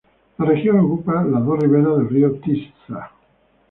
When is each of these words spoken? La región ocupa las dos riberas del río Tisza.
La 0.39 0.45
región 0.47 0.79
ocupa 0.79 1.23
las 1.23 1.45
dos 1.45 1.59
riberas 1.59 1.95
del 1.95 2.09
río 2.09 2.31
Tisza. 2.39 3.11